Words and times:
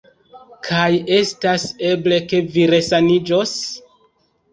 Kaj 0.67 0.85
estas 1.17 1.65
eble, 1.89 2.17
ke 2.31 2.39
vi 2.55 2.65
resaniĝos? 2.73 3.53